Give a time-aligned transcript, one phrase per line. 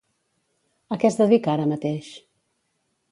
[0.95, 2.09] A què es dedica ara mateix?